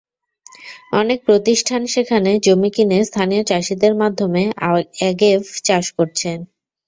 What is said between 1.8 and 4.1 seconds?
সেখানে জমি কিনে স্থানীয় চাষিদের